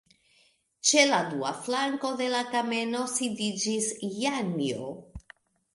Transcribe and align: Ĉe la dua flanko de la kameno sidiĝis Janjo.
Ĉe 0.91 1.03
la 1.09 1.19
dua 1.33 1.51
flanko 1.67 2.11
de 2.23 2.31
la 2.37 2.41
kameno 2.57 3.03
sidiĝis 3.15 3.95
Janjo. 4.25 4.93